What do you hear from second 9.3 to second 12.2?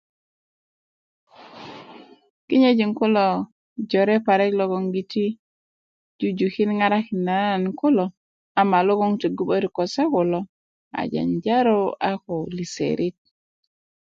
'börik ko se kulo a janjaro a